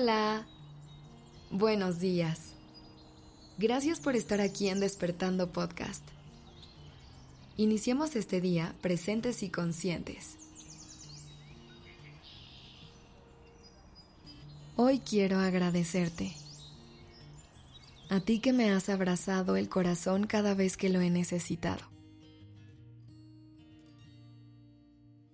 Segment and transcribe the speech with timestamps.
[0.00, 0.46] Hola.
[1.50, 2.52] Buenos días.
[3.58, 6.06] Gracias por estar aquí en Despertando Podcast.
[7.56, 10.36] Iniciemos este día presentes y conscientes.
[14.76, 16.32] Hoy quiero agradecerte.
[18.08, 21.84] A ti que me has abrazado el corazón cada vez que lo he necesitado.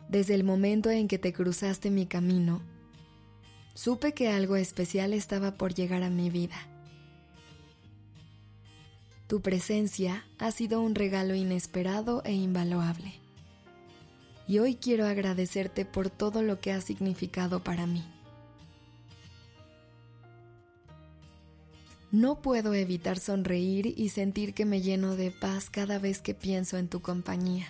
[0.08, 2.62] Desde el momento en que te cruzaste mi camino,
[3.74, 6.56] supe que algo especial estaba por llegar a mi vida.
[9.26, 13.14] Tu presencia ha sido un regalo inesperado e invaluable.
[14.46, 18.04] Y hoy quiero agradecerte por todo lo que ha significado para mí.
[22.12, 26.76] No puedo evitar sonreír y sentir que me lleno de paz cada vez que pienso
[26.76, 27.66] en tu compañía.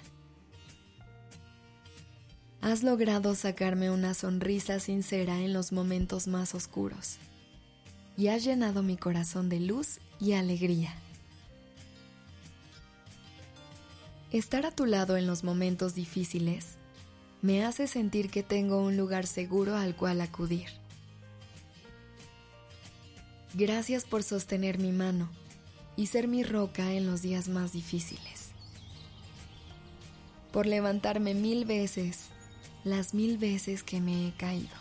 [2.64, 7.18] Has logrado sacarme una sonrisa sincera en los momentos más oscuros
[8.16, 10.94] y has llenado mi corazón de luz y alegría.
[14.32, 16.78] Estar a tu lado en los momentos difíciles
[17.42, 20.68] me hace sentir que tengo un lugar seguro al cual acudir.
[23.52, 25.28] Gracias por sostener mi mano
[25.98, 28.52] y ser mi roca en los días más difíciles.
[30.50, 32.30] Por levantarme mil veces
[32.84, 34.76] las mil veces que me he caído.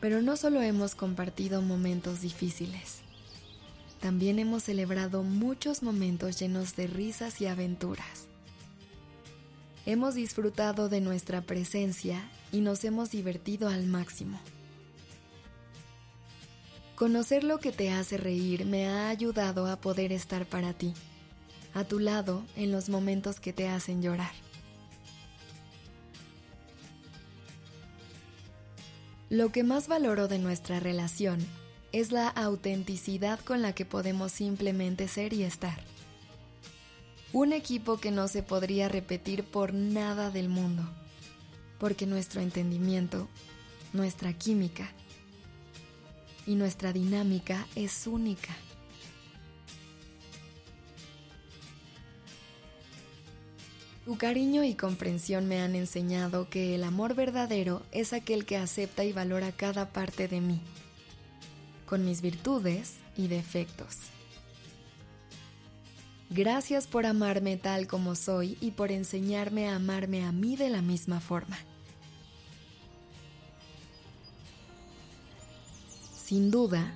[0.00, 3.02] Pero no solo hemos compartido momentos difíciles,
[4.00, 8.28] también hemos celebrado muchos momentos llenos de risas y aventuras.
[9.84, 14.40] Hemos disfrutado de nuestra presencia y nos hemos divertido al máximo.
[16.94, 20.94] Conocer lo que te hace reír me ha ayudado a poder estar para ti,
[21.74, 24.32] a tu lado en los momentos que te hacen llorar.
[29.30, 31.38] Lo que más valoro de nuestra relación
[31.92, 35.78] es la autenticidad con la que podemos simplemente ser y estar.
[37.32, 40.82] Un equipo que no se podría repetir por nada del mundo,
[41.78, 43.28] porque nuestro entendimiento,
[43.92, 44.90] nuestra química
[46.44, 48.56] y nuestra dinámica es única.
[54.10, 59.04] Tu cariño y comprensión me han enseñado que el amor verdadero es aquel que acepta
[59.04, 60.60] y valora cada parte de mí,
[61.86, 63.98] con mis virtudes y defectos.
[66.28, 70.82] Gracias por amarme tal como soy y por enseñarme a amarme a mí de la
[70.82, 71.56] misma forma.
[76.20, 76.92] Sin duda,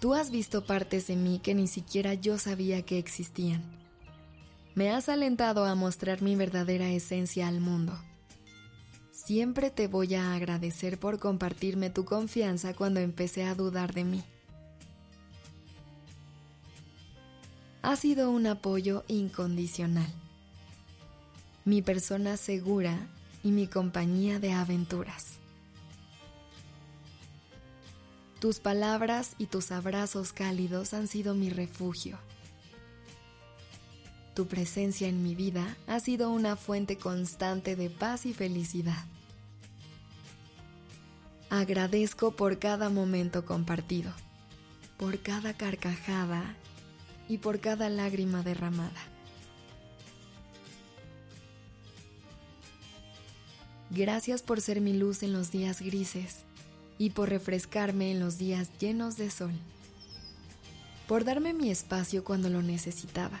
[0.00, 3.85] tú has visto partes de mí que ni siquiera yo sabía que existían
[4.76, 7.98] me has alentado a mostrar mi verdadera esencia al mundo.
[9.10, 14.22] Siempre te voy a agradecer por compartirme tu confianza cuando empecé a dudar de mí.
[17.80, 20.12] Ha sido un apoyo incondicional.
[21.64, 22.98] Mi persona segura
[23.42, 25.38] y mi compañía de aventuras.
[28.40, 32.18] Tus palabras y tus abrazos cálidos han sido mi refugio
[34.36, 39.02] tu presencia en mi vida ha sido una fuente constante de paz y felicidad.
[41.48, 44.12] Agradezco por cada momento compartido,
[44.98, 46.54] por cada carcajada
[47.30, 49.00] y por cada lágrima derramada.
[53.88, 56.44] Gracias por ser mi luz en los días grises
[56.98, 59.54] y por refrescarme en los días llenos de sol,
[61.08, 63.40] por darme mi espacio cuando lo necesitaba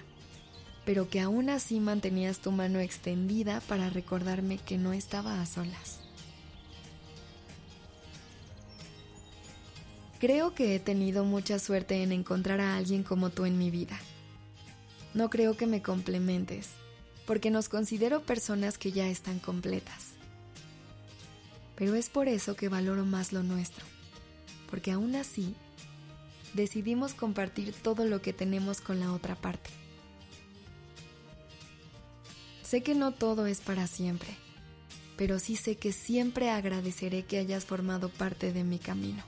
[0.86, 5.98] pero que aún así mantenías tu mano extendida para recordarme que no estaba a solas.
[10.20, 13.98] Creo que he tenido mucha suerte en encontrar a alguien como tú en mi vida.
[15.12, 16.70] No creo que me complementes,
[17.26, 20.12] porque nos considero personas que ya están completas.
[21.74, 23.84] Pero es por eso que valoro más lo nuestro,
[24.70, 25.56] porque aún así
[26.54, 29.70] decidimos compartir todo lo que tenemos con la otra parte.
[32.66, 34.36] Sé que no todo es para siempre,
[35.16, 39.22] pero sí sé que siempre agradeceré que hayas formado parte de mi camino,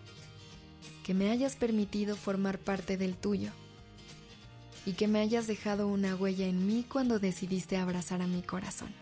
[1.05, 3.53] que me hayas permitido formar parte del tuyo
[4.85, 8.93] y que me hayas dejado una huella en mí cuando decidiste abrazar a mi corazón.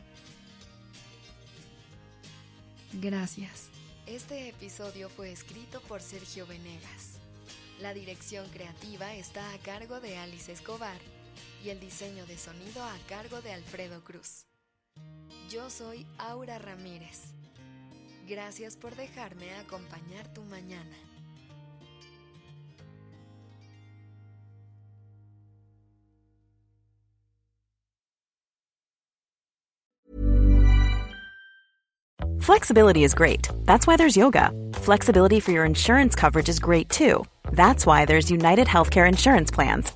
[2.92, 3.70] Gracias.
[4.06, 7.20] Este episodio fue escrito por Sergio Venegas.
[7.80, 11.15] La dirección creativa está a cargo de Alice Escobar
[11.70, 14.46] el diseño de sonido a cargo de Alfredo Cruz.
[15.50, 17.32] Yo soy Aura Ramírez.
[18.28, 20.96] Gracias por dejarme acompañar tu mañana.
[32.40, 33.48] Flexibility is great.
[33.64, 34.52] That's why there's yoga.
[34.74, 37.24] Flexibility for your insurance coverage is great too.
[37.52, 39.95] That's why there's United Healthcare Insurance Plans.